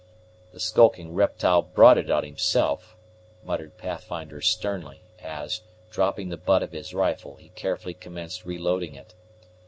[0.51, 2.95] "The skulking reptyle brought it on himself,"
[3.43, 9.13] muttered Pathfinder sternly, as, dropping the butt of his rifle, he carefully commenced reloading it.